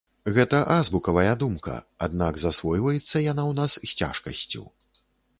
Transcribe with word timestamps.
Гэта 0.35 0.59
азбукавая 0.75 1.33
думка, 1.43 1.75
аднак 2.07 2.39
засвойваецца 2.43 3.21
яна 3.25 3.43
ў 3.51 3.53
нас 3.59 3.71
з 3.91 4.07
цяжкасцю. 4.07 4.63